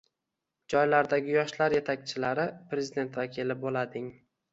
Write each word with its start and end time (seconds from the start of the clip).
Joylardagi 0.73 1.35
yoshlar 1.35 1.75
yetakchilari 1.79 2.45
Prezident 2.73 3.21
vakili 3.21 3.57
bo‘lading 3.67 4.09